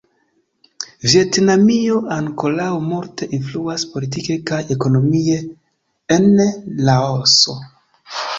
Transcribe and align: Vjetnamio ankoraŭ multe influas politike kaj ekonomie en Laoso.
Vjetnamio 1.09 1.97
ankoraŭ 2.15 2.69
multe 2.85 3.27
influas 3.39 3.85
politike 3.93 4.39
kaj 4.53 4.63
ekonomie 4.77 5.37
en 6.17 6.27
Laoso. 6.91 7.57